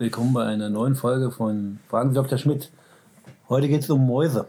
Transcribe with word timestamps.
Willkommen 0.00 0.32
bei 0.32 0.46
einer 0.46 0.70
neuen 0.70 0.94
Folge 0.94 1.30
von 1.30 1.78
Fragen 1.90 2.08
Sie 2.08 2.14
Dr. 2.14 2.38
Schmidt. 2.38 2.70
Heute 3.50 3.68
geht 3.68 3.82
es 3.82 3.90
um 3.90 4.06
Mäuse. 4.06 4.46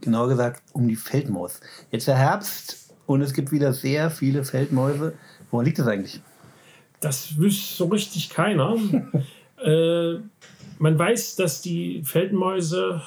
Genauer 0.00 0.28
gesagt 0.28 0.60
um 0.72 0.88
die 0.88 0.96
Feldmaus. 0.96 1.60
Jetzt 1.92 2.08
der 2.08 2.16
Herbst 2.16 2.92
und 3.06 3.22
es 3.22 3.32
gibt 3.32 3.52
wieder 3.52 3.72
sehr 3.74 4.10
viele 4.10 4.42
Feldmäuse. 4.42 5.14
Woran 5.52 5.66
liegt 5.66 5.78
das 5.78 5.86
eigentlich? 5.86 6.20
Das 6.98 7.38
wüsste 7.38 7.76
so 7.76 7.84
richtig 7.84 8.30
keiner. 8.30 8.74
äh, 9.64 10.14
man 10.80 10.98
weiß, 10.98 11.36
dass 11.36 11.62
die 11.62 12.02
Feldmäuse 12.02 13.02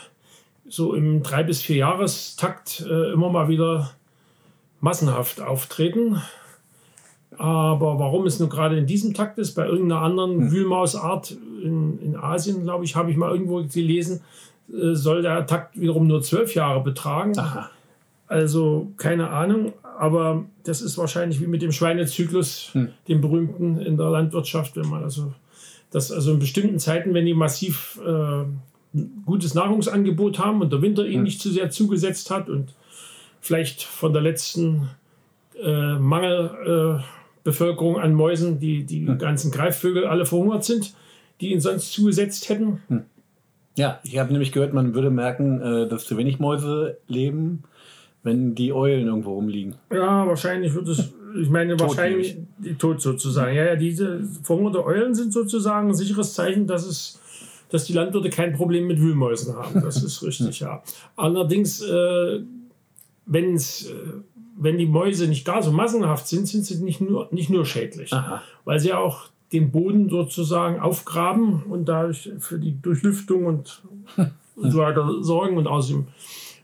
so 0.70 0.94
im 0.94 1.24
drei 1.24 1.44
bis 1.44 1.62
vier 1.62 1.76
Jahrestakt 1.76 2.86
äh, 2.90 3.12
immer 3.12 3.30
mal 3.30 3.50
wieder 3.50 3.92
massenhaft 4.80 5.42
auftreten. 5.42 6.22
Aber 7.38 8.00
warum 8.00 8.26
es 8.26 8.40
nur 8.40 8.50
gerade 8.50 8.78
in 8.78 8.86
diesem 8.86 9.14
Takt 9.14 9.38
ist, 9.40 9.54
bei 9.54 9.66
irgendeiner 9.66 10.02
anderen 10.02 10.38
hm. 10.38 10.52
Wühlmausart 10.52 11.38
in, 11.64 12.00
in 12.00 12.16
Asien, 12.16 12.64
glaube 12.64 12.86
ich, 12.86 12.96
habe 12.96 13.12
ich 13.12 13.18
mal 13.18 13.32
irgendwo 13.32 13.64
gelesen, 13.64 14.22
äh, 14.70 14.94
soll 14.94 15.22
der 15.22 15.46
Takt 15.46 15.80
wiederum 15.80 16.08
nur 16.08 16.22
zwölf 16.22 16.56
Jahre 16.56 16.82
betragen. 16.82 17.38
Aha. 17.38 17.70
Also 18.28 18.92
keine 18.98 19.30
Ahnung, 19.30 19.74
aber 20.00 20.46
das 20.64 20.82
ist 20.82 20.98
wahrscheinlich 20.98 21.40
wie 21.42 21.48
mit 21.48 21.62
dem 21.62 21.72
Schweinezyklus, 21.72 22.70
hm. 22.74 22.90
dem 23.08 23.22
berühmten 23.22 23.80
in 23.80 23.98
der 23.98 24.10
Landwirtschaft, 24.10 24.76
wenn 24.78 24.90
man 24.90 25.04
also 25.04 25.34
das 25.92 26.12
also 26.12 26.34
in 26.34 26.40
bestimmten 26.40 26.80
Zeiten, 26.80 27.14
wenn 27.14 27.26
die 27.26 27.34
massiv 27.34 28.00
äh, 28.06 28.46
gutes 29.26 29.54
Nahrungsangebot 29.54 30.40
haben 30.40 30.62
und 30.62 30.74
der 30.74 30.82
Winter 30.82 31.06
ihnen 31.06 31.18
hm. 31.18 31.24
nicht 31.24 31.42
zu 31.42 31.52
sehr 31.52 31.70
zugesetzt 31.70 32.32
hat 32.32 32.50
und 32.50 32.74
vielleicht 33.42 33.84
von 33.84 34.12
der 34.12 34.22
letzten 34.24 34.90
äh, 35.62 35.94
Mangelbevölkerung 35.94 37.00
äh, 37.00 37.04
an 37.46 38.14
Mäusen 38.14 38.60
die, 38.60 38.84
die 38.84 39.08
hm. 39.08 39.18
ganzen 39.18 39.52
Greifvögel 39.52 40.06
alle 40.06 40.26
verhungert 40.26 40.64
sind, 40.64 40.94
die 41.42 41.52
ihnen 41.52 41.62
sonst 41.62 41.94
zugesetzt 41.94 42.50
hätten. 42.50 42.82
Hm. 42.88 43.04
Ja, 43.78 44.00
ich 44.04 44.18
habe 44.18 44.32
nämlich 44.32 44.52
gehört, 44.52 44.74
man 44.74 44.94
würde 44.94 45.10
merken, 45.10 45.62
äh, 45.62 45.88
dass 45.88 46.06
zu 46.06 46.18
wenig 46.18 46.40
Mäuse 46.40 46.98
leben, 47.08 47.64
wenn 48.24 48.56
die 48.56 48.74
Eulen 48.74 49.08
irgendwo 49.08 49.34
rumliegen. 49.34 49.76
Ja, 49.92 50.26
wahrscheinlich 50.26 50.74
wird 50.74 50.88
es, 50.88 51.14
ich 51.40 51.50
meine, 51.50 51.76
tot 51.76 51.90
wahrscheinlich 51.90 52.38
die 52.58 52.76
tot 52.76 53.02
sozusagen. 53.02 53.56
Ja, 53.56 53.66
ja, 53.66 53.76
diese 53.76 54.24
verhungerte 54.44 54.86
Eulen 54.86 55.14
sind 55.14 55.34
sozusagen 55.34 55.90
ein 55.90 55.96
sicheres 55.96 56.34
Zeichen, 56.34 56.68
dass 56.68 56.86
es 56.86 57.20
dass 57.70 57.86
die 57.86 57.94
Landwirte 57.94 58.30
kein 58.30 58.54
Problem 58.54 58.88
mit 58.88 59.00
Wühlmäusen 59.00 59.56
haben. 59.56 59.82
Das 59.82 60.02
ist 60.02 60.24
richtig, 60.24 60.60
ja. 60.60 60.84
Allerdings, 61.16 61.82
äh, 61.82 62.42
wenn's, 63.26 63.88
äh, 63.88 63.94
wenn 64.58 64.78
die 64.78 64.86
Mäuse 64.86 65.28
nicht 65.28 65.46
gar 65.46 65.62
so 65.62 65.72
massenhaft 65.72 66.28
sind, 66.28 66.48
sind 66.48 66.66
sie 66.66 66.84
nicht 66.84 67.02
nur, 67.02 67.28
nicht 67.32 67.50
nur 67.50 67.66
schädlich, 67.66 68.14
Aha. 68.14 68.42
weil 68.64 68.80
sie 68.80 68.94
auch 68.94 69.28
den 69.52 69.72
Boden 69.72 70.10
sozusagen 70.10 70.80
aufgraben 70.80 71.64
und 71.64 71.86
dadurch 71.86 72.30
für 72.40 72.60
die 72.60 72.82
Durchlüftung 72.82 73.46
und, 73.46 73.82
und 74.18 74.32
so 74.72 74.80
weiter 74.80 75.22
sorgen. 75.22 75.58
Und 75.58 75.68
außerdem 75.68 76.08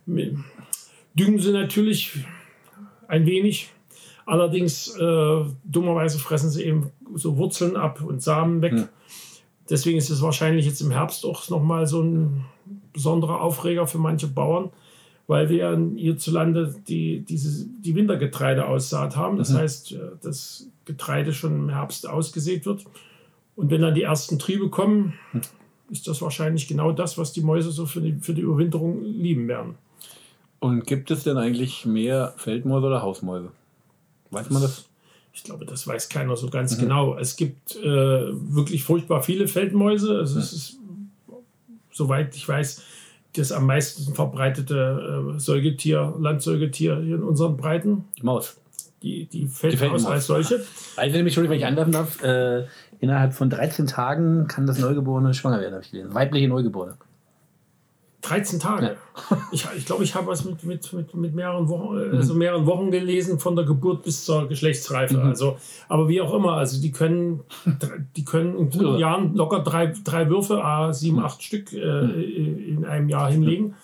düngen 0.05 1.39
sie 1.39 1.51
natürlich 1.51 2.25
ein 3.07 3.25
wenig. 3.25 3.69
Allerdings, 4.25 4.95
äh, 4.95 5.45
dummerweise 5.63 6.19
fressen 6.19 6.49
sie 6.49 6.63
eben 6.63 6.91
so 7.15 7.37
Wurzeln 7.37 7.75
ab 7.75 8.01
und 8.01 8.21
Samen 8.21 8.61
weg. 8.61 8.73
Hm. 8.73 8.87
Deswegen 9.69 9.97
ist 9.97 10.09
es 10.09 10.21
wahrscheinlich 10.21 10.65
jetzt 10.65 10.81
im 10.81 10.91
Herbst 10.91 11.25
auch 11.25 11.49
nochmal 11.49 11.87
so 11.87 12.01
ein 12.01 12.45
besonderer 12.93 13.41
Aufreger 13.41 13.87
für 13.87 13.97
manche 13.97 14.27
Bauern, 14.27 14.69
weil 15.27 15.49
wir 15.49 15.77
hierzulande 15.95 16.75
die, 16.87 17.21
diese, 17.21 17.65
die 17.65 17.95
Wintergetreide 17.95 18.67
aussaat 18.67 19.15
haben. 19.15 19.37
Das 19.37 19.51
mhm. 19.51 19.57
heißt, 19.57 19.91
äh, 19.93 19.99
das 20.21 20.67
Getreide 20.85 21.33
schon 21.33 21.55
im 21.55 21.69
Herbst 21.69 22.07
ausgesät 22.07 22.65
wird. 22.65 22.85
Und 23.55 23.69
wenn 23.69 23.81
dann 23.81 23.95
die 23.95 24.03
ersten 24.03 24.39
Triebe 24.39 24.69
kommen, 24.69 25.13
mhm. 25.33 25.41
ist 25.89 26.07
das 26.07 26.21
wahrscheinlich 26.21 26.67
genau 26.67 26.91
das, 26.91 27.17
was 27.17 27.33
die 27.33 27.41
Mäuse 27.41 27.71
so 27.71 27.85
für 27.85 28.01
die, 28.01 28.13
für 28.13 28.33
die 28.33 28.41
Überwinterung 28.41 29.03
lieben 29.03 29.47
werden. 29.47 29.75
Und 30.59 30.85
gibt 30.85 31.09
es 31.11 31.23
denn 31.23 31.37
eigentlich 31.37 31.85
mehr 31.85 32.33
Feldmäuse 32.37 32.87
oder 32.87 33.01
Hausmäuse? 33.01 33.51
Weiß 34.29 34.49
man 34.49 34.61
das? 34.61 34.85
Ich 35.33 35.43
glaube, 35.43 35.65
das 35.65 35.87
weiß 35.87 36.09
keiner 36.09 36.35
so 36.35 36.49
ganz 36.49 36.75
mhm. 36.77 36.81
genau. 36.81 37.17
Es 37.17 37.35
gibt 37.35 37.75
äh, 37.77 37.83
wirklich 37.83 38.83
furchtbar 38.83 39.23
viele 39.23 39.47
Feldmäuse. 39.47 40.19
Also 40.19 40.35
mhm. 40.35 40.41
es 40.41 40.53
ist, 40.53 40.77
soweit 41.91 42.35
ich 42.35 42.47
weiß, 42.47 42.83
das 43.35 43.51
am 43.51 43.65
meisten 43.65 44.13
verbreitete 44.13 45.33
äh, 45.35 45.39
Säugetier, 45.39 46.13
Landsäugetier 46.19 46.97
hier 46.97 47.15
in 47.15 47.23
unseren 47.23 47.57
Breiten. 47.57 48.05
Die 48.17 48.23
Maus. 48.23 48.57
Die, 49.01 49.25
die 49.25 49.47
Feldmaus 49.47 50.05
als 50.05 50.27
solche. 50.27 50.63
Also, 50.95 51.17
nämlich, 51.17 51.35
wenn 51.35 51.51
ich 51.51 51.65
anwerfen 51.65 51.91
darf, 51.91 52.21
äh, 52.21 52.65
innerhalb 52.99 53.33
von 53.33 53.49
13 53.49 53.87
Tagen 53.87 54.47
kann 54.47 54.67
das 54.67 54.77
Neugeborene 54.77 55.33
schwanger 55.33 55.59
werden, 55.59 55.73
habe 55.73 55.83
ich 55.83 55.91
gelesen. 55.91 56.13
Weibliche 56.13 56.47
Neugeborene. 56.47 56.97
13 58.21 58.59
Tage. 58.59 58.85
Ja. 58.85 59.37
Ich, 59.51 59.67
ich 59.75 59.85
glaube, 59.85 60.03
ich 60.03 60.15
habe 60.15 60.27
was 60.27 60.45
mit, 60.45 60.63
mit, 60.63 60.93
mit, 60.93 61.13
mit 61.13 61.35
mehreren 61.35 61.67
Wochen, 61.67 61.95
mhm. 61.95 62.15
also 62.15 62.33
mehreren 62.33 62.65
Wochen 62.65 62.91
gelesen, 62.91 63.39
von 63.39 63.55
der 63.55 63.65
Geburt 63.65 64.03
bis 64.03 64.23
zur 64.23 64.47
Geschlechtsreife. 64.47 65.17
Mhm. 65.17 65.27
Also, 65.27 65.57
aber 65.89 66.07
wie 66.07 66.21
auch 66.21 66.33
immer, 66.33 66.53
also 66.53 66.81
die 66.81 66.91
können, 66.91 67.41
die 68.15 68.23
können 68.23 68.57
in 68.57 68.69
guten 68.69 68.97
Jahren 68.97 69.35
locker 69.35 69.59
drei, 69.59 69.93
drei 70.03 70.29
Würfe, 70.29 70.63
a 70.63 70.93
sieben, 70.93 71.17
mhm. 71.17 71.25
acht 71.25 71.43
Stück 71.43 71.73
äh, 71.73 72.01
mhm. 72.03 72.77
in 72.77 72.85
einem 72.85 73.09
Jahr 73.09 73.29
hinlegen. 73.29 73.75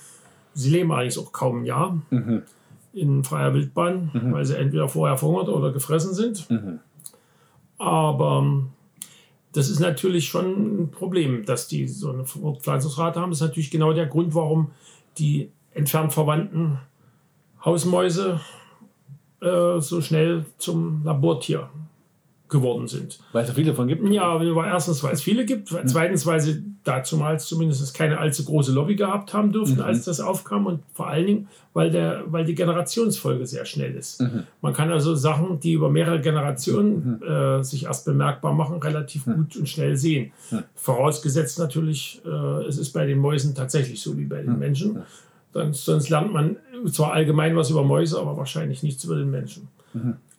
Sie 0.54 0.70
leben 0.70 0.92
eigentlich 0.92 1.20
auch 1.20 1.32
kaum 1.32 1.62
ein 1.62 1.66
Jahr 1.66 1.98
mhm. 2.10 2.44
in 2.94 3.24
freier 3.24 3.54
Wildbahn, 3.54 4.12
mhm. 4.14 4.34
weil 4.34 4.46
sie 4.46 4.58
entweder 4.58 4.88
vorher 4.88 5.18
verhungert 5.18 5.50
oder 5.50 5.72
gefressen 5.72 6.14
sind. 6.14 6.48
Aber 7.78 8.64
das 9.58 9.70
ist 9.70 9.80
natürlich 9.80 10.28
schon 10.28 10.84
ein 10.84 10.92
Problem, 10.92 11.44
dass 11.44 11.68
die 11.68 11.88
so 11.88 12.12
eine 12.12 12.26
Fortpflanzungsrate 12.26 13.20
haben. 13.20 13.32
Das 13.32 13.42
ist 13.42 13.48
natürlich 13.48 13.72
genau 13.72 13.92
der 13.92 14.06
Grund, 14.06 14.36
warum 14.36 14.70
die 15.18 15.50
entfernt 15.74 16.14
verwandten 16.14 16.78
Hausmäuse 17.66 18.40
äh, 19.42 19.80
so 19.80 20.02
schnell 20.02 20.46
zum 20.60 21.04
Labortier 21.04 21.72
geworden 22.50 22.88
sind. 22.88 23.20
Weil 23.32 23.44
es 23.44 23.52
viele 23.52 23.72
davon 23.72 23.88
gibt? 23.88 24.08
Ja, 24.10 24.42
erstens, 24.66 25.04
weil 25.04 25.14
es 25.14 25.22
viele 25.22 25.46
gibt. 25.46 25.72
Mhm. 25.72 25.88
Zweitens, 25.88 26.26
weil 26.26 26.40
sie 26.40 26.64
dazumals 26.84 27.46
zumindest 27.46 27.94
keine 27.94 28.18
allzu 28.18 28.46
große 28.46 28.72
Lobby 28.72 28.96
gehabt 28.96 29.34
haben 29.34 29.52
dürften, 29.52 29.78
mhm. 29.78 29.84
als 29.84 30.06
das 30.06 30.22
aufkam. 30.22 30.66
Und 30.66 30.80
vor 30.94 31.08
allen 31.08 31.26
Dingen, 31.26 31.48
weil, 31.74 31.92
der, 31.92 32.24
weil 32.28 32.46
die 32.46 32.56
Generationsfolge 32.56 33.46
sehr 33.46 33.66
schnell 33.66 33.94
ist. 33.96 34.22
Mhm. 34.22 34.44
Man 34.62 34.74
kann 34.74 34.92
also 34.92 35.14
Sachen, 35.16 35.60
die 35.60 35.74
über 35.74 35.90
mehrere 35.90 36.22
Generationen 36.22 37.20
mhm. 37.20 37.28
äh, 37.28 37.64
sich 37.64 37.86
erst 37.86 38.06
bemerkbar 38.06 38.54
machen, 38.54 38.78
relativ 38.78 39.26
mhm. 39.26 39.36
gut 39.36 39.58
und 39.58 39.68
schnell 39.68 39.98
sehen. 39.98 40.32
Mhm. 40.52 40.64
Vorausgesetzt 40.76 41.60
natürlich, 41.60 42.22
äh, 42.26 42.66
es 42.66 42.78
ist 42.78 42.94
bei 42.94 43.06
den 43.06 43.20
Mäusen 43.20 43.56
tatsächlich 43.56 44.02
so 44.02 44.18
wie 44.18 44.26
bei 44.26 44.42
den 44.42 44.58
Menschen. 44.58 45.04
Dann, 45.54 45.74
sonst 45.74 46.10
lernt 46.10 46.32
man 46.32 46.58
zwar 46.92 47.14
allgemein 47.14 47.56
was 47.56 47.70
über 47.70 47.84
Mäuse, 47.84 48.20
aber 48.20 48.38
wahrscheinlich 48.38 48.84
nichts 48.84 49.04
über 49.04 49.16
den 49.16 49.32
Menschen. 49.32 49.68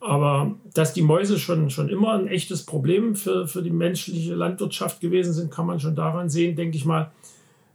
Aber 0.00 0.54
dass 0.75 0.92
die 0.92 1.03
Mäuse 1.03 1.38
schon, 1.38 1.70
schon 1.70 1.88
immer 1.88 2.12
ein 2.14 2.28
echtes 2.28 2.64
Problem 2.64 3.16
für, 3.16 3.48
für 3.48 3.62
die 3.62 3.70
menschliche 3.70 4.34
Landwirtschaft 4.34 5.00
gewesen 5.00 5.32
sind, 5.32 5.50
kann 5.50 5.66
man 5.66 5.81
schon 5.81 5.97
daran 5.97 6.28
sehen, 6.28 6.54
denke 6.54 6.76
ich 6.76 6.84
mal, 6.84 7.10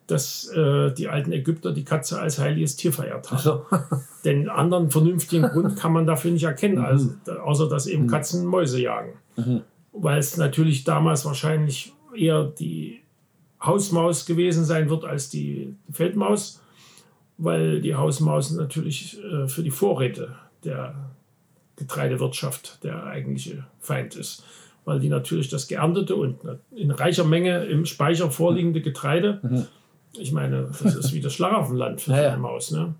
dass 0.07 0.47
äh, 0.49 0.91
die 0.93 1.07
alten 1.07 1.31
Ägypter 1.31 1.71
die 1.71 1.83
Katze 1.83 2.19
als 2.19 2.39
heiliges 2.39 2.75
Tier 2.75 2.93
verehrt 2.93 3.31
haben. 3.31 3.41
So. 3.41 3.65
Denn 4.25 4.49
anderen 4.49 4.89
vernünftigen 4.89 5.47
Grund 5.47 5.77
kann 5.77 5.93
man 5.93 6.05
dafür 6.05 6.31
nicht 6.31 6.43
erkennen, 6.43 6.79
mhm. 6.79 6.85
also, 6.85 7.11
außer 7.41 7.69
dass 7.69 7.87
eben 7.87 8.03
mhm. 8.03 8.07
Katzen 8.07 8.45
Mäuse 8.45 8.81
jagen. 8.81 9.13
Mhm. 9.35 9.61
Weil 9.91 10.19
es 10.19 10.37
natürlich 10.37 10.83
damals 10.83 11.25
wahrscheinlich 11.25 11.93
eher 12.15 12.43
die 12.45 13.01
Hausmaus 13.61 14.25
gewesen 14.25 14.65
sein 14.65 14.89
wird 14.89 15.05
als 15.05 15.29
die 15.29 15.75
Feldmaus, 15.91 16.61
weil 17.37 17.81
die 17.81 17.95
Hausmaus 17.95 18.51
natürlich 18.51 19.21
äh, 19.23 19.47
für 19.47 19.63
die 19.63 19.71
Vorräte 19.71 20.35
der 20.63 21.11
Getreidewirtschaft 21.75 22.83
der 22.83 23.05
eigentliche 23.05 23.65
Feind 23.79 24.15
ist. 24.15 24.43
Weil 24.85 24.99
die 24.99 25.09
natürlich 25.09 25.49
das 25.49 25.67
geerntete 25.67 26.15
und 26.15 26.39
in 26.75 26.91
reicher 26.91 27.23
Menge 27.23 27.63
im 27.65 27.85
Speicher 27.85 28.29
vorliegende 28.29 28.81
Getreide, 28.81 29.39
mhm. 29.41 29.65
ich 30.17 30.33
meine, 30.33 30.69
das 30.83 30.95
ist 30.95 31.13
wie 31.13 31.21
das 31.21 31.33
Schlaraffenland 31.33 32.01
für 32.01 32.11
naja. 32.11 32.29
eine 32.29 32.41
Maus. 32.41 32.71
Ne? 32.71 32.93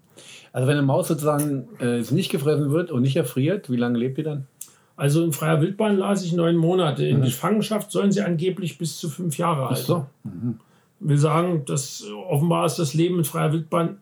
Also 0.54 0.68
wenn 0.68 0.78
eine 0.78 0.86
Maus 0.86 1.10
sozusagen 1.10 1.68
äh, 1.80 2.02
nicht 2.12 2.32
gefressen 2.32 2.72
wird 2.72 2.90
und 2.92 3.02
nicht 3.02 3.18
erfriert, 3.18 3.70
wie 3.70 3.76
lange 3.76 3.98
lebt 3.98 4.18
die 4.18 4.24
dann? 4.24 4.48
Also 4.96 5.24
in 5.24 5.34
freier 5.34 5.60
Wildbahn 5.60 5.98
las 5.98 6.24
ich 6.24 6.34
neun 6.34 6.56
Monate. 6.56 7.06
In 7.06 7.20
mhm. 7.20 7.24
Gefangenschaft 7.24 7.92
sollen 7.92 8.12
sie 8.12 8.22
angeblich 8.22 8.78
bis 8.78 8.98
zu 8.98 9.10
fünf 9.10 9.38
Jahre 9.38 9.70
halten. 9.70 9.86
So. 9.86 10.06
Mhm 10.24 10.60
will 11.04 11.18
sagen, 11.18 11.66
dass 11.66 12.04
offenbar 12.28 12.66
ist 12.66 12.80
das 12.80 12.94
Leben 12.94 13.18
in 13.18 13.26
freier 13.26 13.52
Wildbahn 13.52 13.98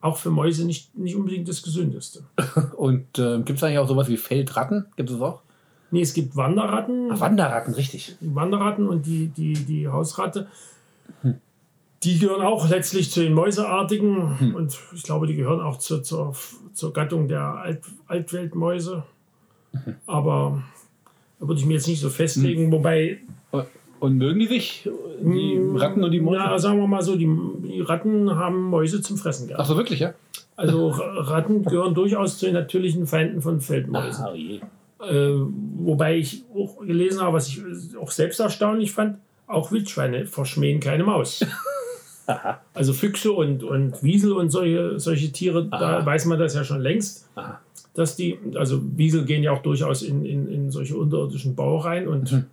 auch 0.00 0.16
für 0.16 0.30
Mäuse 0.30 0.66
nicht, 0.66 0.96
nicht 0.96 1.16
unbedingt 1.16 1.48
das 1.48 1.62
gesündeste. 1.62 2.24
Und 2.76 3.18
äh, 3.18 3.38
gibt 3.42 3.58
es 3.58 3.62
eigentlich 3.62 3.78
auch 3.78 3.88
sowas 3.88 4.08
wie 4.08 4.16
Feldratten? 4.16 4.86
Gibt 4.96 5.10
es 5.10 5.20
auch? 5.20 5.42
Nee, 5.90 6.00
es 6.00 6.14
gibt 6.14 6.36
Wanderratten. 6.36 7.10
Ach, 7.12 7.20
Wanderratten, 7.20 7.74
richtig. 7.74 8.16
Die 8.20 8.34
Wanderratten 8.34 8.88
und 8.88 9.06
die, 9.06 9.28
die, 9.28 9.52
die 9.52 9.86
Hausratte. 9.86 10.48
Hm. 11.22 11.36
Die 12.02 12.18
gehören 12.18 12.42
auch 12.42 12.68
letztlich 12.68 13.12
zu 13.12 13.20
den 13.20 13.34
Mäuseartigen 13.34 14.38
hm. 14.38 14.54
und 14.56 14.76
ich 14.92 15.04
glaube, 15.04 15.28
die 15.28 15.36
gehören 15.36 15.60
auch 15.60 15.78
zur, 15.78 16.02
zur, 16.02 16.34
zur 16.72 16.92
Gattung 16.92 17.28
der 17.28 17.42
Alt, 17.42 17.82
Altweltmäuse. 18.08 19.04
Hm. 19.72 19.94
Aber 20.06 20.64
da 21.38 21.46
würde 21.46 21.60
ich 21.60 21.66
mir 21.66 21.74
jetzt 21.74 21.86
nicht 21.86 22.00
so 22.00 22.10
festlegen, 22.10 22.64
hm. 22.64 22.72
wobei 22.72 23.20
Und 23.98 24.18
mögen 24.18 24.38
die 24.40 24.46
sich, 24.46 24.88
die 25.20 25.60
Ratten 25.74 26.04
und 26.04 26.10
die 26.10 26.20
Mäuse? 26.20 26.38
Ja, 26.38 26.58
sagen 26.58 26.78
wir 26.78 26.86
mal 26.86 27.02
so, 27.02 27.16
die, 27.16 27.28
die 27.64 27.80
Ratten 27.80 28.34
haben 28.36 28.64
Mäuse 28.64 29.00
zum 29.00 29.16
Fressen 29.16 29.48
gehabt. 29.48 29.62
Ach 29.62 29.66
so, 29.66 29.76
wirklich, 29.76 30.00
ja? 30.00 30.14
Also 30.56 30.88
Ratten 30.88 31.64
gehören 31.64 31.94
durchaus 31.94 32.38
zu 32.38 32.46
den 32.46 32.54
natürlichen 32.54 33.06
Feinden 33.06 33.42
von 33.42 33.60
Feldmäusen. 33.60 34.24
Ah, 34.24 34.34
je. 34.34 34.60
Äh, 35.02 35.38
wobei 35.78 36.16
ich 36.16 36.44
auch 36.54 36.78
gelesen 36.80 37.20
habe, 37.20 37.36
was 37.36 37.48
ich 37.48 37.62
auch 38.00 38.10
selbst 38.10 38.40
erstaunlich 38.40 38.92
fand, 38.92 39.18
auch 39.46 39.70
Wildschweine 39.70 40.26
verschmähen 40.26 40.80
keine 40.80 41.04
Maus. 41.04 41.44
also 42.74 42.92
Füchse 42.92 43.32
und, 43.32 43.62
und 43.62 44.02
Wiesel 44.02 44.32
und 44.32 44.50
solche, 44.50 44.98
solche 44.98 45.30
Tiere, 45.32 45.68
Aha. 45.70 45.98
da 46.00 46.06
weiß 46.06 46.24
man 46.26 46.38
das 46.38 46.54
ja 46.54 46.64
schon 46.64 46.80
längst, 46.80 47.28
Aha. 47.36 47.60
dass 47.94 48.16
die, 48.16 48.38
also 48.56 48.80
Wiesel 48.96 49.24
gehen 49.24 49.42
ja 49.42 49.52
auch 49.52 49.62
durchaus 49.62 50.02
in, 50.02 50.24
in, 50.24 50.48
in 50.48 50.70
solche 50.70 50.96
unterirdischen 50.96 51.54
Bau 51.54 51.78
rein 51.78 52.08
und 52.08 52.32
Mhm. 52.32 52.44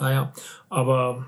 Naja, 0.00 0.32
aber 0.68 1.26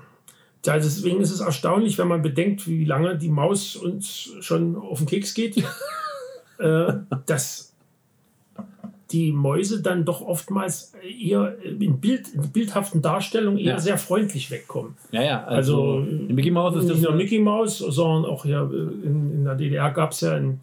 ja, 0.65 0.73
deswegen 0.75 1.21
ist 1.21 1.31
es 1.31 1.41
erstaunlich, 1.41 1.97
wenn 1.97 2.07
man 2.07 2.21
bedenkt, 2.23 2.67
wie 2.67 2.85
lange 2.85 3.17
die 3.17 3.29
Maus 3.29 3.75
uns 3.75 4.31
schon 4.41 4.75
auf 4.75 4.97
den 4.97 5.07
Keks 5.07 5.33
geht, 5.35 5.57
äh, 6.57 6.93
dass 7.25 7.73
die 9.11 9.31
Mäuse 9.31 9.81
dann 9.83 10.03
doch 10.03 10.21
oftmals 10.21 10.93
eher 11.03 11.55
in, 11.63 11.99
Bild, 11.99 12.29
in 12.29 12.49
bildhaften 12.51 13.03
Darstellungen 13.03 13.59
eher 13.59 13.73
Ja. 13.73 13.79
sehr 13.79 13.97
freundlich 13.99 14.49
wegkommen. 14.49 14.95
Ja, 15.11 15.21
ja. 15.21 15.43
Also, 15.43 15.99
Also, 15.99 16.07
Mickey 16.33 16.49
Mouse 16.49 16.75
ist. 16.77 16.85
Nicht 16.85 17.03
nur 17.03 17.13
Mickey 17.13 17.39
Mouse, 17.39 17.77
sondern 17.77 18.29
auch 18.29 18.43
hier 18.45 18.67
äh, 18.73 19.05
in, 19.07 19.31
in 19.31 19.45
der 19.45 19.55
DDR 19.55 19.91
gab 19.91 20.11
es 20.11 20.21
ja 20.21 20.35
in, 20.35 20.59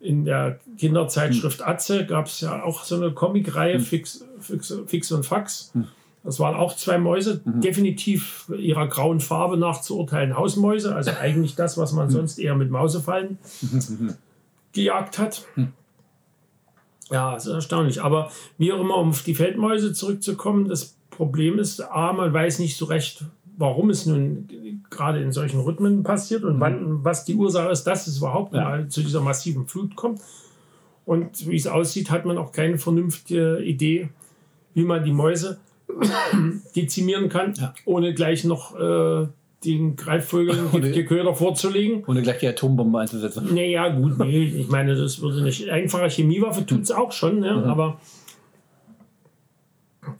in 0.00 0.24
der 0.24 0.58
Kinderzeitschrift 0.78 1.60
Hm. 1.60 1.68
Atze 1.68 2.06
gab 2.06 2.26
es 2.26 2.40
ja 2.40 2.62
auch 2.62 2.84
so 2.84 2.96
eine 2.96 3.10
Comicreihe, 3.12 3.78
Fix, 3.78 4.24
Fix, 4.40 4.74
Fix 4.86 5.12
und 5.12 5.26
Fax. 5.26 5.70
Hm. 5.74 5.86
Das 6.24 6.38
waren 6.38 6.54
auch 6.54 6.76
zwei 6.76 6.98
Mäuse, 6.98 7.40
Mhm. 7.44 7.60
definitiv 7.62 8.50
ihrer 8.56 8.86
grauen 8.86 9.18
Farbe 9.20 9.56
nach 9.56 9.80
zu 9.80 9.98
urteilen 9.98 10.36
Hausmäuse, 10.36 10.94
also 10.94 11.10
eigentlich 11.20 11.56
das, 11.56 11.76
was 11.78 11.92
man 11.92 12.10
sonst 12.10 12.38
eher 12.38 12.54
mit 12.54 12.70
Mausefallen 12.70 13.38
gejagt 14.72 15.18
hat. 15.18 15.46
Ja, 17.10 17.34
das 17.34 17.46
ist 17.46 17.52
erstaunlich. 17.52 18.02
Aber 18.02 18.30
wie 18.58 18.72
auch 18.72 18.80
immer, 18.80 18.96
um 18.96 19.10
auf 19.10 19.22
die 19.22 19.34
Feldmäuse 19.34 19.92
zurückzukommen, 19.92 20.68
das 20.68 20.96
Problem 21.10 21.58
ist, 21.58 21.80
A, 21.80 22.12
man 22.12 22.32
weiß 22.32 22.58
nicht 22.60 22.76
so 22.76 22.86
recht, 22.86 23.24
warum 23.58 23.90
es 23.90 24.06
nun 24.06 24.48
gerade 24.88 25.20
in 25.22 25.30
solchen 25.32 25.60
Rhythmen 25.60 26.02
passiert 26.04 26.42
und 26.44 26.58
wann, 26.60 27.04
was 27.04 27.24
die 27.24 27.34
Ursache 27.34 27.70
ist, 27.70 27.84
dass 27.84 28.06
es 28.06 28.18
überhaupt 28.18 28.54
Ja. 28.54 28.62
mal 28.64 28.88
zu 28.88 29.02
dieser 29.02 29.20
massiven 29.20 29.66
Flut 29.66 29.94
kommt. 29.96 30.20
Und 31.04 31.48
wie 31.48 31.56
es 31.56 31.66
aussieht, 31.66 32.10
hat 32.10 32.24
man 32.24 32.38
auch 32.38 32.52
keine 32.52 32.78
vernünftige 32.78 33.58
Idee, 33.62 34.08
wie 34.74 34.84
man 34.84 35.04
die 35.04 35.12
Mäuse 35.12 35.58
dezimieren 36.76 37.28
kann, 37.28 37.54
Ja. 37.54 37.74
ohne 37.84 38.14
gleich 38.14 38.44
noch 38.44 38.78
äh, 38.78 39.26
den 39.64 39.96
Greifvögeln 39.96 40.58
Ohne- 40.72 40.80
giftige 40.82 41.04
Köder 41.06 41.34
vorzulegen. 41.34 42.04
Ohne 42.06 42.22
gleich 42.22 42.38
die 42.38 42.48
Atombombe 42.48 42.98
einzusetzen. 43.00 43.48
Naja, 43.54 43.88
gut, 43.88 44.18
nee, 44.18 44.44
ich 44.44 44.68
meine, 44.68 44.94
das 44.96 45.20
würde 45.20 45.42
nicht. 45.42 45.68
Einfache 45.68 46.08
Chemiewaffe 46.08 46.66
tut 46.66 46.82
es 46.82 46.90
auch 46.90 47.12
schon, 47.12 47.40
ne? 47.40 47.64
aber 47.66 48.00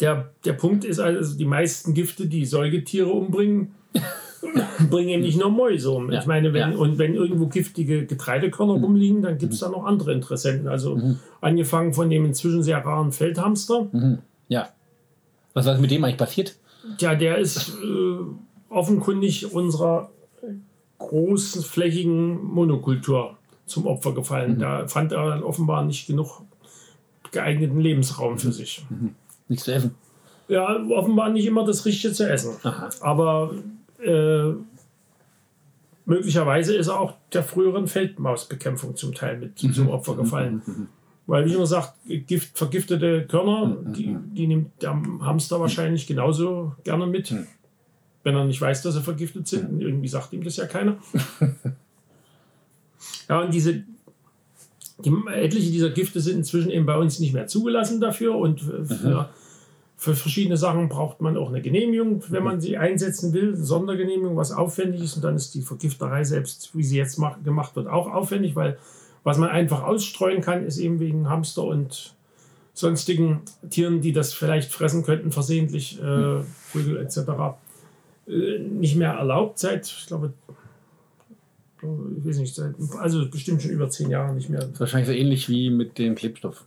der, 0.01 0.31
der 0.45 0.53
Punkt 0.53 0.85
ist 0.85 1.01
also, 1.01 1.37
die 1.37 1.45
meisten 1.45 1.93
Gifte, 1.95 2.27
die 2.27 2.47
Säugetiere 2.47 3.09
umbringen, 3.11 3.73
bringen 4.91 5.09
eben 5.09 5.23
nicht 5.23 5.39
nur 5.41 5.51
Mäuse 5.51 5.91
um. 5.91 6.11
Ja, 6.13 6.21
Ich 6.21 6.27
meine, 6.27 6.53
wenn, 6.53 6.73
ja. 6.73 6.77
und 6.79 6.99
wenn 6.99 7.15
irgendwo 7.15 7.47
giftige 7.47 8.07
Getreidekörner 8.07 8.75
rumliegen, 8.75 9.23
dann 9.23 9.39
gibt 9.39 9.55
es 9.55 9.61
da 9.61 9.69
noch 9.69 9.85
andere 9.85 10.13
Interessenten. 10.13 10.69
Also 10.69 11.01
angefangen 11.41 11.93
von 11.95 12.09
dem 12.11 12.25
inzwischen 12.25 12.63
sehr 12.63 12.79
raren 12.85 13.11
Feldhamster. 13.13 13.89
Ja. 14.49 14.69
Was 15.55 15.67
ist 15.67 15.81
mit 15.81 15.91
dem 15.91 16.05
eigentlich 16.05 16.17
passiert? 16.17 16.57
Ja, 16.99 17.15
der 17.15 17.39
ist 17.39 17.71
äh, 17.83 18.19
offenkundig 18.69 19.53
unserer 19.53 20.11
großflächigen 20.99 22.43
Monokultur 22.43 23.37
zum 23.67 23.87
Opfer 23.87 24.13
gefallen. 24.13 24.59
Da 24.59 24.87
fand 24.89 25.13
er 25.13 25.29
dann 25.29 25.43
offenbar 25.43 25.85
nicht 25.85 26.07
genug 26.07 26.43
geeigneten 27.31 27.81
Lebensraum 27.81 28.39
für 28.39 28.53
sich. 28.53 28.85
Nichts 29.49 29.65
zu 29.65 29.73
essen. 29.73 29.95
Ja, 30.49 30.83
offenbar 30.91 31.31
nicht 31.31 31.47
immer 31.47 31.65
das 31.65 31.85
Richtige 31.87 32.13
zu 32.13 32.29
essen. 32.29 32.57
Aha. 32.63 32.91
Aber 33.01 33.55
äh, 34.05 34.53
möglicherweise 36.05 36.75
ist 36.75 36.89
er 36.89 37.01
auch 37.01 37.15
der 37.33 37.43
früheren 37.43 37.87
Feldmausbekämpfung 37.87 38.97
zum 38.97 39.15
Teil 39.15 39.39
mit 39.39 39.59
zum 39.59 39.89
Opfer 39.89 40.15
gefallen. 40.17 40.89
Weil, 41.27 41.49
wie 41.49 41.57
man 41.57 41.67
sagt, 41.67 41.95
Gift, 42.27 42.59
vergiftete 42.59 43.27
Körner, 43.27 43.77
die, 43.97 44.17
die 44.33 44.47
nimmt 44.47 44.83
der 44.83 45.01
Hamster 45.21 45.61
wahrscheinlich 45.61 46.07
genauso 46.07 46.75
gerne 46.85 47.07
mit. 47.07 47.35
Wenn 48.25 48.37
er 48.37 48.45
nicht 48.45 48.61
weiß, 48.61 48.83
dass 48.83 48.95
sie 48.95 49.03
vergiftet 49.03 49.47
sind. 49.49 49.71
Und 49.71 49.81
irgendwie 49.81 50.09
sagt 50.09 50.33
ihm 50.33 50.43
das 50.43 50.57
ja 50.57 50.67
keiner. 50.67 50.97
ja, 53.29 53.41
und 53.41 53.55
diese, 53.55 53.85
die, 55.05 55.13
etliche 55.33 55.71
dieser 55.71 55.91
Gifte 55.91 56.21
sind 56.21 56.39
inzwischen 56.39 56.71
eben 56.71 56.87
bei 56.87 56.97
uns 56.97 57.19
nicht 57.19 57.33
mehr 57.33 57.47
zugelassen 57.47 58.01
dafür. 58.01 58.37
Und 58.37 58.61
für, 58.61 59.31
für 59.97 60.15
verschiedene 60.15 60.57
Sachen 60.57 60.89
braucht 60.89 61.21
man 61.21 61.37
auch 61.37 61.49
eine 61.49 61.63
Genehmigung, 61.63 62.23
wenn 62.31 62.43
man 62.43 62.61
sie 62.61 62.77
einsetzen 62.77 63.33
will. 63.33 63.55
Eine 63.55 63.65
Sondergenehmigung, 63.65 64.37
was 64.37 64.51
aufwendig 64.51 65.03
ist. 65.03 65.17
Und 65.17 65.23
dann 65.23 65.37
ist 65.37 65.55
die 65.55 65.63
Vergifterei 65.63 66.25
selbst, 66.25 66.71
wie 66.75 66.83
sie 66.83 66.97
jetzt 66.97 67.19
mach, 67.19 67.43
gemacht 67.45 67.77
wird, 67.77 67.87
auch 67.87 68.13
aufwendig, 68.13 68.57
weil 68.57 68.77
was 69.25 69.39
man 69.39 69.51
einfach 69.51 69.83
ausstreuen 69.83 70.41
kann, 70.41 70.65
ist 70.65 70.79
eben 70.79 71.01
wegen 71.01 71.29
Hamster 71.29 71.65
und 71.65 72.15
sonstigen 72.75 73.43
Tieren, 73.71 74.01
die 74.01 74.13
das 74.13 74.33
vielleicht 74.33 74.73
fressen 74.73 75.05
könnten, 75.05 75.31
versehentlich, 75.31 76.01
äh, 76.01 76.43
Vögel 76.43 76.99
etc., 76.99 77.19
äh, 78.27 78.59
nicht 78.59 78.97
mehr 78.97 79.13
erlaubt 79.13 79.59
seit, 79.59 79.87
ich 79.87 80.07
glaube, 80.07 80.33
ich 81.83 82.27
weiß 82.27 82.39
nicht, 82.39 82.55
seit, 82.55 82.75
also 82.99 83.29
bestimmt 83.29 83.63
schon 83.63 83.73
über 83.73 83.91
zehn 83.91 84.11
Jahren 84.11 84.37
nicht 84.37 84.49
mehr. 84.49 84.61
Das 84.61 84.71
ist 84.71 84.81
wahrscheinlich 84.81 85.09
so 85.09 85.15
ähnlich 85.15 85.49
wie 85.49 85.71
mit 85.71 85.99
dem 85.99 86.15
Klebstoff. 86.15 86.65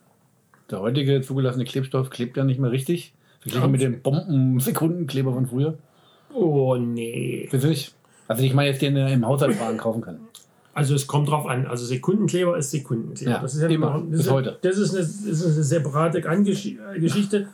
Der 0.70 0.82
heutige 0.82 1.22
zugelassene 1.22 1.66
Klebstoff 1.66 2.10
klebt 2.10 2.38
ja 2.38 2.44
nicht 2.44 2.60
mehr 2.60 2.72
richtig. 2.72 3.14
Verglichen 3.40 3.72
mit 3.72 3.82
dem 3.82 4.02
Bomben-Sekundenkleber 4.02 5.32
von 5.34 5.46
früher. 5.46 5.78
Oh 6.34 6.76
nee. 6.76 7.48
Für 7.50 7.60
sich. 7.60 7.94
Also 8.28 8.44
ich 8.44 8.54
meine 8.54 8.70
jetzt, 8.70 8.82
den 8.82 8.98
er 8.98 9.14
im 9.14 9.26
Haushaltswagen 9.26 9.78
kaufen 9.78 10.02
kann. 10.02 10.20
Also 10.76 10.94
es 10.94 11.08
kommt 11.08 11.30
drauf 11.30 11.48
an. 11.48 11.66
Also 11.66 11.86
Sekundenkleber 11.86 12.58
ist 12.58 12.70
Sekundenkleber. 12.72 13.32
Ja, 13.32 13.40
das 13.40 13.56
ist 13.56 13.62
ja 13.62 13.70
immer. 13.70 13.98
noch- 13.98 14.04
das 14.12 14.30
heute. 14.30 14.60
Das 14.62 14.78
ist 14.78 14.92
eine, 14.94 15.00
das 15.04 15.12
ist 15.26 15.44
eine 15.56 15.64
separate 15.64 16.20
Angesch- 16.30 16.78
äh, 16.94 17.00
Geschichte. 17.00 17.48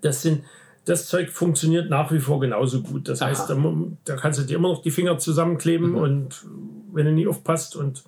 Das 0.00 0.22
sind 0.22 0.44
das 0.86 1.06
Zeug 1.08 1.28
funktioniert 1.30 1.90
nach 1.90 2.10
wie 2.10 2.20
vor 2.20 2.40
genauso 2.40 2.82
gut. 2.82 3.08
Das 3.08 3.20
Aha. 3.22 3.30
heißt, 3.30 3.50
da, 3.50 3.74
da 4.06 4.16
kannst 4.16 4.38
du 4.40 4.44
dir 4.44 4.56
immer 4.56 4.68
noch 4.70 4.82
die 4.82 4.90
Finger 4.90 5.18
zusammenkleben 5.18 5.90
Mhm. 5.90 5.96
und 5.96 6.46
wenn 6.92 7.04
du 7.06 7.12
nie 7.12 7.26
aufpasst 7.26 7.76
und 7.76 8.02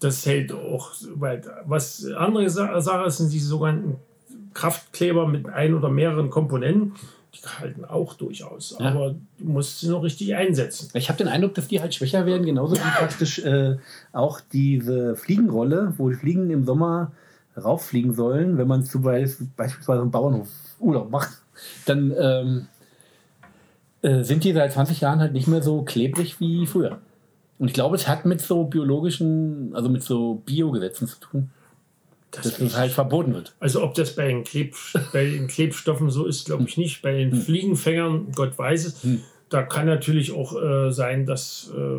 das 0.00 0.26
hält 0.26 0.52
auch 0.52 0.92
weiter. 1.14 1.62
Was 1.66 2.04
andere 2.16 2.50
Sa- 2.50 2.80
Sache 2.80 3.06
ist, 3.06 3.18
sind 3.18 3.32
diese 3.32 3.46
sogenannten 3.48 3.96
Kraftkleber 4.54 5.26
mit 5.28 5.48
ein 5.48 5.74
oder 5.74 5.88
mehreren 5.88 6.30
Komponenten. 6.30 6.94
Die 7.34 7.46
halten 7.46 7.84
auch 7.84 8.14
durchaus, 8.14 8.76
Ja. 8.80 8.86
aber 8.90 9.14
du 9.38 9.44
musst 9.44 9.80
sie 9.80 9.88
noch 9.88 10.02
richtig 10.02 10.34
einsetzen. 10.34 10.90
Ich 10.94 11.08
habe 11.08 11.18
den 11.18 11.28
Eindruck, 11.28 11.54
dass 11.54 11.68
die 11.68 11.80
halt 11.80 11.94
schwächer 11.94 12.26
werden, 12.26 12.44
genauso 12.44 12.74
wie 12.76 12.80
praktisch 12.80 13.38
äh, 13.40 13.76
auch 14.12 14.40
diese 14.52 15.14
Fliegenrolle, 15.16 15.94
wo 15.96 16.08
die 16.10 16.16
Fliegen 16.16 16.50
im 16.50 16.64
Sommer 16.64 17.12
rauffliegen 17.56 18.12
sollen, 18.14 18.58
wenn 18.58 18.66
man 18.68 18.84
zum 18.84 19.02
Beispiel 19.02 19.48
beispielsweise 19.56 20.02
einen 20.02 20.10
Bauernhof 20.10 20.48
Urlaub 20.80 21.10
macht, 21.10 21.30
dann 21.86 22.12
ähm, 22.18 22.66
äh, 24.02 24.22
sind 24.24 24.44
die 24.44 24.52
seit 24.52 24.72
20 24.72 25.00
Jahren 25.00 25.20
halt 25.20 25.32
nicht 25.32 25.46
mehr 25.46 25.62
so 25.62 25.82
klebrig 25.82 26.40
wie 26.40 26.66
früher. 26.66 26.98
Und 27.58 27.68
ich 27.68 27.74
glaube, 27.74 27.94
es 27.96 28.08
hat 28.08 28.24
mit 28.24 28.40
so 28.40 28.64
biologischen, 28.64 29.72
also 29.74 29.88
mit 29.90 30.02
so 30.02 30.42
Biogesetzen 30.46 31.06
zu 31.06 31.20
tun, 31.20 31.50
dass 32.30 32.56
das 32.58 32.76
halt 32.76 32.92
verboten 32.92 33.34
wird. 33.34 33.54
Also 33.60 33.82
ob 33.82 33.94
das 33.94 34.14
bei 34.14 34.28
den, 34.28 34.44
Kleb 34.44 34.74
bei 35.12 35.24
den 35.24 35.46
Klebstoffen 35.48 36.10
so 36.10 36.26
ist, 36.26 36.46
glaube 36.46 36.64
ich 36.66 36.76
nicht. 36.76 37.02
Bei 37.02 37.12
den 37.12 37.34
Fliegenfängern, 37.34 38.32
Gott 38.34 38.56
weiß 38.58 38.84
es, 38.86 39.06
da 39.48 39.62
kann 39.62 39.86
natürlich 39.86 40.32
auch 40.32 40.54
äh, 40.60 40.92
sein, 40.92 41.26
dass 41.26 41.72
äh, 41.76 41.98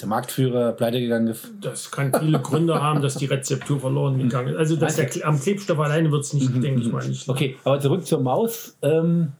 Der 0.00 0.08
Marktführer 0.08 0.72
pleite 0.72 1.00
gegangen 1.00 1.28
ist. 1.28 1.50
das 1.60 1.90
kann 1.90 2.12
viele 2.18 2.40
Gründe 2.40 2.74
haben, 2.82 3.02
dass 3.02 3.16
die 3.16 3.26
Rezeptur 3.26 3.80
verloren 3.80 4.18
gegangen 4.18 4.48
ist. 4.48 4.56
Also 4.56 4.76
dass 4.76 4.96
der, 4.96 5.10
Kle- 5.10 5.22
am 5.22 5.40
Klebstoff 5.40 5.78
alleine 5.78 6.10
wird 6.10 6.24
es 6.24 6.32
nicht, 6.32 6.54
denke 6.62 6.80
ich 6.82 6.90
mal, 6.92 7.06
nicht. 7.06 7.28
Okay, 7.28 7.56
aber 7.64 7.80
zurück 7.80 8.06
zur 8.06 8.20
Maus. 8.20 8.76
Ähm, 8.82 9.32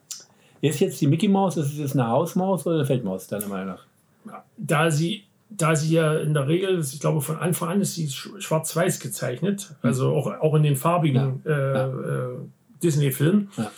ist 0.63 0.81
jetzt 0.81 1.01
die 1.01 1.07
Mickey 1.07 1.29
Maus, 1.29 1.57
ist 1.59 1.79
es 1.79 1.93
eine 1.93 2.09
Hausmaus 2.09 2.67
oder 2.67 2.77
eine 2.77 2.87
Feldmaus, 2.87 3.27
deiner 3.27 3.47
Meinung 3.49 3.77
nach? 3.77 3.87
Da 4.57 4.91
sie, 4.91 5.25
da 5.51 5.77
sie 5.77 5.95
ja 5.95 6.15
in 6.17 6.35
der 6.35 6.49
Regel, 6.49 6.81
ich 6.81 7.01
glaube 7.01 7.21
von 7.21 7.37
Anfang 7.37 7.69
an 7.71 7.81
ist 7.81 7.95
sie 7.95 8.09
sch- 8.09 8.41
schwarz-weiß 8.41 9.01
gezeichnet, 9.01 9.75
also 9.83 10.15
auch, 10.15 10.27
auch 10.41 10.55
in 10.55 10.63
den 10.63 10.77
farbigen 10.77 11.43
Äh, 11.47 11.51
äh, 11.53 12.29
Disney-Filmen. 12.83 13.49
Ja. 13.57 13.71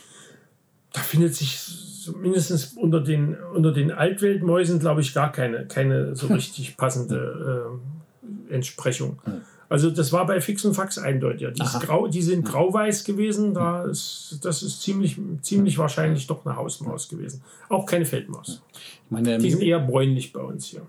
da 0.93 1.01
findet 1.01 1.35
sich 1.35 1.59
mindestens 2.21 2.73
unter 2.73 3.01
den, 3.01 3.37
unter 3.55 3.71
den 3.73 3.93
Altweltmäusen, 3.93 4.81
glaube 4.81 5.03
ich, 5.03 5.13
gar 5.15 5.31
keine, 5.31 5.67
keine 5.67 6.17
so 6.17 6.27
richtig 6.29 6.77
passende 6.77 7.71
äh, 8.51 8.55
Entsprechung. 8.55 9.19
Also 9.69 9.91
das 9.91 10.13
war 10.15 10.25
bei 10.27 10.41
Fix 10.41 10.65
und 10.65 10.73
Fax 10.75 10.97
eindeutig. 10.97 11.47
Die, 11.53 11.63
ist 11.63 11.79
grau, 11.81 12.09
die 12.09 12.23
sind 12.23 12.47
grau-weiß 12.47 13.05
gewesen. 13.05 13.53
Da 13.53 13.85
ist, 13.85 14.39
das 14.43 14.63
ist 14.63 14.81
ziemlich, 14.81 15.17
ziemlich 15.43 15.77
wahrscheinlich 15.77 16.27
doch 16.27 16.47
eine 16.47 16.57
Hausmaus 16.57 17.09
gewesen. 17.11 17.43
Auch 17.69 17.85
keine 17.85 18.07
Feldmaus. 18.07 18.63
Meine, 19.11 19.37
Die 19.37 19.51
sind 19.51 19.63
eher 19.63 19.79
bräunlich 19.81 20.33
bei 20.33 20.41
uns 20.41 20.65
hier. 20.65 20.81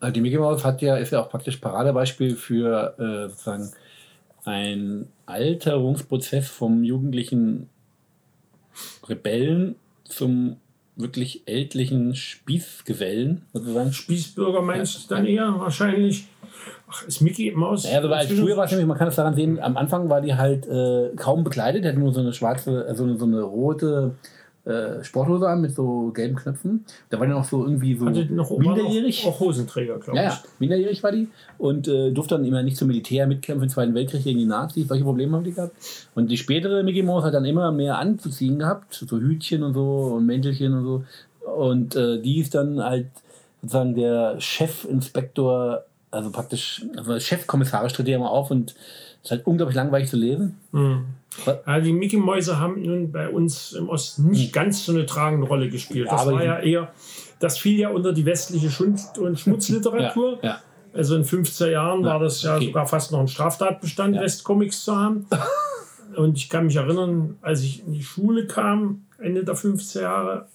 Also 0.00 0.12
die 0.12 0.20
Mickey 0.20 0.38
Mouse 0.38 0.64
hat 0.64 0.82
ja, 0.82 0.96
ist 0.96 1.12
ja 1.12 1.22
auch 1.22 1.30
praktisch 1.30 1.56
Paradebeispiel 1.56 2.36
für 2.36 2.94
äh, 2.98 3.28
sozusagen 3.30 3.70
einen 4.44 5.08
Alterungsprozess 5.26 6.48
vom 6.48 6.84
jugendlichen 6.84 7.68
Rebellen 9.08 9.76
zum 10.04 10.56
wirklich 10.96 11.42
ältlichen 11.46 12.14
Spießgesellen, 12.14 13.42
sozusagen. 13.52 13.92
Spießbürger 13.92 14.62
meinst 14.62 15.10
du 15.10 15.14
dann 15.14 15.26
eher 15.26 15.54
wahrscheinlich? 15.58 16.26
Ach, 16.88 17.06
ist 17.06 17.20
Mickey 17.20 17.50
Maus? 17.52 17.84
Ja, 17.84 17.98
also 17.98 18.08
als 18.08 18.32
früher 18.32 18.56
war 18.56 18.64
es 18.64 18.70
nämlich, 18.70 18.86
man 18.86 18.96
kann 18.96 19.08
es 19.08 19.16
daran 19.16 19.34
sehen, 19.34 19.60
am 19.60 19.76
Anfang 19.76 20.08
war 20.08 20.20
die 20.20 20.34
halt 20.34 20.66
äh, 20.66 21.10
kaum 21.16 21.44
bekleidet, 21.44 21.84
hatte 21.84 21.98
nur 21.98 22.14
so 22.14 22.20
eine 22.20 22.32
schwarze, 22.32 22.86
also 22.88 23.16
so 23.16 23.24
eine 23.24 23.42
rote 23.42 24.14
äh, 24.66 25.02
Sporthose 25.04 25.48
an 25.48 25.60
mit 25.60 25.74
so 25.74 26.10
gelben 26.12 26.34
Knöpfen. 26.36 26.84
Da 27.08 27.18
war 27.20 27.26
die 27.26 27.32
noch 27.32 27.44
so 27.44 27.64
irgendwie 27.64 27.94
so 27.96 28.06
Hatte 28.06 28.26
noch, 28.32 28.50
minderjährig. 28.58 29.24
noch 29.24 29.32
auch 29.32 29.40
Hosenträger, 29.40 29.98
glaube 29.98 30.18
Ja, 30.18 30.24
ich. 30.24 30.30
ja, 30.34 30.42
minderjährig 30.58 31.02
war 31.02 31.12
die 31.12 31.28
und 31.58 31.86
äh, 31.88 32.10
durfte 32.10 32.34
dann 32.34 32.44
immer 32.44 32.62
nicht 32.62 32.76
zum 32.76 32.88
Militär 32.88 33.26
mitkämpfen 33.26 33.62
im 33.64 33.68
Zweiten 33.68 33.94
Weltkrieg 33.94 34.24
gegen 34.24 34.40
die 34.40 34.44
Nazis. 34.44 34.88
Solche 34.88 35.04
Probleme 35.04 35.36
haben 35.36 35.44
die 35.44 35.52
gehabt. 35.52 35.72
Und 36.14 36.30
die 36.30 36.36
spätere 36.36 36.82
Mickey 36.82 37.02
Mouse 37.02 37.24
hat 37.24 37.34
dann 37.34 37.44
immer 37.44 37.70
mehr 37.72 37.98
anzuziehen 37.98 38.58
gehabt, 38.58 38.92
so 38.94 39.18
Hütchen 39.18 39.62
und 39.62 39.74
so 39.74 40.14
und 40.16 40.26
Mäntelchen 40.26 40.74
und 40.74 40.84
so. 40.84 41.04
Und 41.56 41.94
äh, 41.94 42.20
die 42.20 42.40
ist 42.40 42.54
dann 42.54 42.82
halt 42.82 43.06
sozusagen 43.62 43.94
der 43.94 44.36
Chefinspektor, 44.40 45.84
also 46.16 46.30
praktisch, 46.30 46.82
also 46.96 47.18
Chefkommissarisch 47.18 47.92
tritt 47.92 48.08
die 48.08 48.12
immer 48.12 48.30
auf 48.30 48.50
und 48.50 48.74
ist 49.22 49.30
halt 49.30 49.46
unglaublich 49.46 49.76
langweilig 49.76 50.08
zu 50.08 50.16
lesen. 50.16 50.56
Hm. 50.72 51.04
Ja, 51.66 51.80
die 51.80 51.92
Mickey 51.92 52.16
Mäuse 52.16 52.58
haben 52.58 52.80
nun 52.82 53.12
bei 53.12 53.28
uns 53.28 53.72
im 53.72 53.88
Osten 53.88 54.28
nicht 54.30 54.52
ganz 54.52 54.86
so 54.86 54.92
eine 54.92 55.04
tragende 55.06 55.46
Rolle 55.46 55.68
gespielt. 55.68 56.08
Hm. 56.10 56.16
Ja, 56.16 56.24
Das 56.24 56.26
war 56.32 56.38
die- 56.40 56.44
ja 56.46 56.58
eher, 56.60 56.92
das 57.40 57.58
fiel 57.58 57.78
ja 57.78 57.90
unter 57.90 58.12
die 58.12 58.24
westliche 58.24 58.70
Schund- 58.70 59.18
und 59.18 59.38
Schmutzliteratur. 59.40 60.38
Ja, 60.42 60.48
ja. 60.48 60.58
Also 60.94 61.14
in 61.16 61.24
15 61.24 61.72
Jahren 61.72 62.04
war 62.04 62.18
das 62.18 62.42
ja 62.42 62.56
okay. 62.56 62.66
sogar 62.66 62.86
fast 62.86 63.12
noch 63.12 63.20
ein 63.20 63.28
Straftatbestand, 63.28 64.16
Ja. 64.16 64.22
Westcomics 64.22 64.82
zu 64.84 64.96
haben. 64.96 65.26
Und 66.16 66.38
ich 66.38 66.48
kann 66.48 66.64
mich 66.66 66.76
erinnern, 66.76 67.36
als 67.42 67.60
ich 67.60 67.84
in 67.86 67.92
die 67.92 68.02
Schule 68.02 68.46
kam, 68.46 69.04
Ende 69.18 69.44
der 69.44 69.54
15 69.54 70.00
Jahre, 70.00 70.46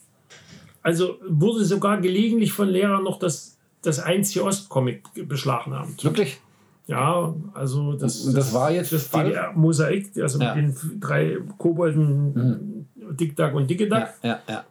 also 0.82 1.18
wurde 1.28 1.64
sogar 1.64 2.02
gelegentlich 2.02 2.52
von 2.52 2.68
Lehrern 2.68 3.04
noch 3.04 3.20
das, 3.20 3.58
das 3.82 4.00
einzige 4.00 4.44
Ostcomic 4.46 5.04
beschlagnahmt. 5.28 6.04
Wirklich? 6.04 6.40
Ja, 6.88 7.34
also 7.54 7.94
das, 7.94 8.22
Und 8.22 8.36
das 8.36 8.54
war 8.54 8.72
jetzt- 8.72 8.92
das 8.92 9.14
war 9.14 9.24
das- 9.24 9.34
DDR-Mosaik, 9.34 10.12
also 10.22 10.40
Ja. 10.40 10.56
mit 10.56 10.66
den 10.82 11.00
drei 11.00 11.38
Kobolden, 11.58 12.88
Dick 13.20 13.36
Duck 13.36 13.54
und 13.54 13.70
Dicke 13.70 13.88
Duck. 13.88 14.08
Ja, 14.24 14.30
ja, 14.30 14.40
ja. 14.50 14.64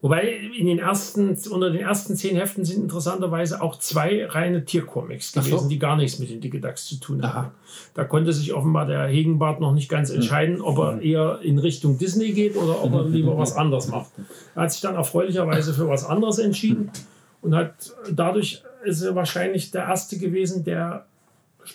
Wobei 0.00 0.28
in 0.56 0.66
den 0.66 0.78
ersten, 0.78 1.36
unter 1.50 1.70
den 1.70 1.80
ersten 1.80 2.14
zehn 2.16 2.36
Heften 2.36 2.64
sind 2.64 2.82
interessanterweise 2.84 3.60
auch 3.60 3.80
zwei 3.80 4.26
reine 4.26 4.64
Tiercomics 4.64 5.32
Ach 5.36 5.42
so. 5.42 5.50
gewesen, 5.50 5.68
die 5.68 5.78
gar 5.80 5.96
nichts 5.96 6.20
mit 6.20 6.30
den 6.30 6.40
Dicke 6.40 6.60
Ducks 6.60 6.86
zu 6.86 6.96
tun 7.00 7.22
Aha. 7.24 7.34
haben. 7.34 7.50
Da 7.94 8.04
konnte 8.04 8.32
sich 8.32 8.54
offenbar 8.54 8.86
der 8.86 9.08
Hegenbart 9.08 9.60
noch 9.60 9.72
nicht 9.74 9.88
ganz 9.88 10.10
entscheiden, 10.10 10.60
ob 10.60 10.78
er 10.78 11.00
eher 11.02 11.40
in 11.42 11.58
Richtung 11.58 11.98
Disney 11.98 12.30
geht 12.32 12.56
oder 12.56 12.82
ob 12.84 12.92
er 12.92 13.04
lieber 13.06 13.36
was 13.38 13.56
anderes 13.56 13.88
macht. 13.88 14.10
Er 14.54 14.62
hat 14.62 14.72
sich 14.72 14.80
dann 14.80 14.94
erfreulicherweise 14.94 15.74
für 15.74 15.88
was 15.88 16.04
anderes 16.04 16.38
entschieden 16.38 16.90
und 17.42 17.54
hat 17.54 17.92
dadurch 18.12 18.62
ist 18.84 19.02
er 19.02 19.14
wahrscheinlich 19.14 19.70
der 19.70 19.82
erste 19.84 20.18
gewesen, 20.18 20.64
der 20.64 21.06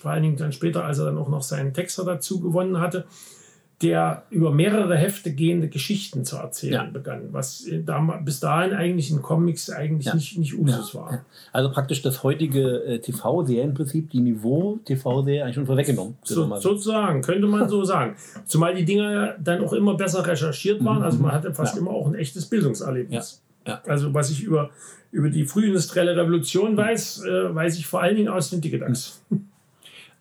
Dingen 0.04 0.38
dann 0.38 0.52
später, 0.52 0.86
als 0.86 0.98
er 1.00 1.06
dann 1.06 1.18
auch 1.18 1.30
noch 1.30 1.44
seinen 1.44 1.74
Texter 1.74 2.04
dazu 2.04 2.40
gewonnen 2.40 2.80
hatte, 2.80 3.06
der 3.84 4.24
über 4.30 4.52
mehrere 4.52 4.96
Hefte 4.96 5.34
gehende 5.34 5.68
Geschichten 5.68 6.24
zu 6.24 6.38
erzählen 6.38 6.74
Ja. 6.74 6.84
begann, 6.86 7.28
was 7.32 7.68
bis 8.24 8.40
dahin 8.40 8.74
eigentlich 8.74 9.12
in 9.12 9.22
Comics 9.22 9.70
eigentlich 9.70 10.06
Ja. 10.08 10.16
nicht, 10.16 10.38
nicht 10.38 10.58
Usus 10.58 10.96
war. 10.96 11.12
Ja. 11.12 11.26
Also 11.52 11.70
praktisch 11.70 12.02
das 12.02 12.24
heutige 12.24 12.84
äh, 12.86 13.00
TV-Serienprinzip, 13.00 14.10
die 14.10 14.22
Niveau-TV-Serie 14.22 15.44
eigentlich 15.44 15.56
schon 15.56 15.66
vorweggenommen. 15.66 16.16
So, 16.24 16.56
sozusagen, 16.58 17.22
könnte 17.22 17.46
man 17.48 17.68
so 17.68 17.84
sagen. 17.84 18.16
Zumal 18.46 18.74
die 18.74 18.86
Dinger 18.86 19.36
dann 19.44 19.64
auch 19.64 19.74
immer 19.74 19.96
besser 19.96 20.26
recherchiert 20.26 20.84
waren. 20.86 21.04
Also 21.04 21.20
man 21.20 21.32
hatte 21.34 21.54
fast 21.54 21.78
immer 21.78 21.92
auch 21.92 22.08
ein 22.08 22.16
echtes 22.16 22.46
Bildungserlebnis. 22.46 23.43
Ja. 23.66 23.82
Ja. 23.86 23.92
Also 23.92 24.14
was 24.14 24.30
ich 24.30 24.44
über, 24.44 24.72
über 25.12 25.30
die 25.30 25.46
frühindustrielle 25.46 26.16
Revolution 26.16 26.76
weiß, 26.76 27.24
äh, 27.24 27.56
weiß 27.56 27.78
ich 27.78 27.88
vor 27.88 28.02
allen 28.02 28.16
Dingen 28.16 28.30
aus 28.30 28.50
den 28.50 28.62
Dicke 28.62 28.80
Ducks. 28.80 29.22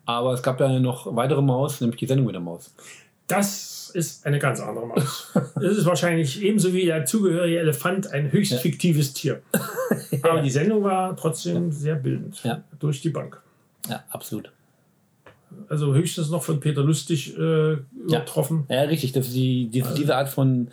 Aber 0.05 0.33
es 0.33 0.43
gab 0.43 0.59
ja 0.59 0.79
noch 0.79 1.15
weitere 1.15 1.41
Maus, 1.41 1.79
nämlich 1.81 1.99
die 1.99 2.07
Sendung 2.07 2.25
mit 2.25 2.35
der 2.35 2.41
Maus. 2.41 2.73
Das 3.27 3.89
ist 3.93 4.25
eine 4.25 4.39
ganz 4.39 4.59
andere 4.59 4.87
Maus. 4.87 5.31
Das 5.55 5.77
ist 5.77 5.85
wahrscheinlich 5.85 6.41
ebenso 6.41 6.73
wie 6.73 6.85
der 6.85 7.05
zugehörige 7.05 7.59
Elefant 7.59 8.07
ein 8.11 8.31
höchst 8.31 8.55
fiktives 8.55 9.13
Tier. 9.13 9.41
Aber 10.23 10.41
die 10.41 10.49
Sendung 10.49 10.83
war 10.83 11.15
trotzdem 11.15 11.71
sehr 11.71 11.95
bildend. 11.95 12.43
Ja. 12.43 12.63
Durch 12.79 13.01
die 13.01 13.09
Bank. 13.09 13.41
Ja, 13.89 14.03
absolut. 14.09 14.51
Also 15.69 15.93
höchstens 15.93 16.29
noch 16.29 16.43
von 16.43 16.59
Peter 16.59 16.83
Lustig 16.83 17.37
äh, 17.37 17.77
übertroffen. 17.95 18.65
Ja, 18.69 18.81
richtig. 18.81 19.11
Das 19.11 19.29
die, 19.29 19.67
die, 19.67 19.83
diese 19.95 20.15
Art 20.15 20.29
von 20.29 20.69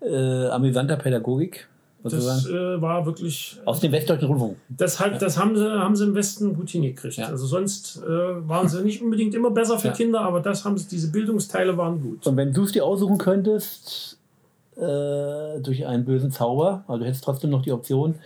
äh, 0.00 0.46
amüsanter 0.46 0.96
Pädagogik, 0.96 1.68
Das 2.02 2.46
äh, 2.46 2.80
war 2.82 3.06
wirklich. 3.06 3.60
Aus 3.64 3.80
dem 3.80 3.92
Westdeutschen 3.92 4.26
Rundfunk. 4.28 4.56
Das, 4.68 4.98
hat, 4.98 5.22
das 5.22 5.38
haben, 5.38 5.56
sie, 5.56 5.70
haben 5.70 5.94
sie 5.94 6.04
im 6.04 6.14
Westen 6.14 6.54
gut 6.54 6.70
hingekriegt. 6.70 7.16
Ja. 7.16 7.26
Also 7.28 7.46
sonst 7.46 8.02
äh, 8.02 8.08
waren 8.48 8.68
sie 8.68 8.82
nicht 8.82 9.02
unbedingt 9.02 9.34
immer 9.34 9.50
besser 9.50 9.78
für 9.78 9.88
Ja. 9.88 9.94
Kinder, 9.94 10.20
aber 10.22 10.40
das 10.40 10.64
haben 10.64 10.76
sie, 10.76 10.88
diese 10.88 11.12
Bildungsteile 11.12 11.76
waren 11.76 12.02
gut. 12.02 12.26
Und 12.26 12.36
wenn 12.36 12.52
du 12.52 12.64
es 12.64 12.72
dir 12.72 12.84
aussuchen 12.84 13.18
könntest, 13.18 14.18
äh, 14.76 15.60
durch 15.60 15.86
einen 15.86 16.04
bösen 16.04 16.32
Zauber, 16.32 16.84
also 16.88 16.98
du 17.00 17.06
hättest 17.06 17.24
trotzdem 17.24 17.50
noch 17.50 17.62
die 17.62 17.72
Option, 17.72 18.16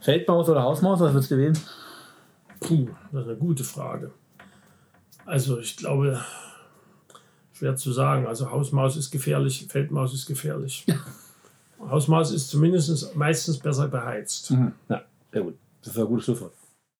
Feldmaus 0.00 0.48
oder 0.48 0.62
Hausmaus, 0.62 1.00
was 1.00 1.14
würdest 1.14 1.30
du 1.30 1.38
wählen? 1.38 1.58
Puh, 2.60 2.88
das 3.12 3.22
ist 3.22 3.28
eine 3.28 3.36
gute 3.38 3.64
Frage. 3.64 4.10
Also 5.24 5.58
ich 5.58 5.76
glaube, 5.76 6.20
schwer 7.52 7.76
zu 7.76 7.92
sagen. 7.92 8.26
Also 8.26 8.50
Hausmaus 8.50 8.96
ist 8.96 9.10
gefährlich, 9.10 9.66
Feldmaus 9.68 10.12
ist 10.12 10.26
gefährlich. 10.26 10.84
Hausmaus 11.80 12.32
ist 12.32 12.48
zumindest 12.48 13.14
meistens 13.16 13.58
besser 13.58 13.88
beheizt. 13.88 14.52
Ja, 14.88 15.02
sehr 15.32 15.42
gut. 15.42 15.54
Das 15.82 15.92
ist 15.94 15.98
ein 15.98 16.06
gutes 16.06 16.24
Schlusswort. 16.24 16.52